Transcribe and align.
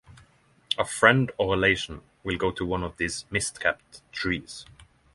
A 0.79 0.83
friend 0.83 1.29
or 1.37 1.53
relation 1.53 2.01
will 2.23 2.35
go 2.35 2.49
to 2.49 2.65
one 2.65 2.81
of 2.81 2.97
these 2.97 3.25
mist-capped 3.29 4.01
trees. 4.11 4.65